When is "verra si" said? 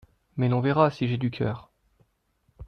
0.61-1.07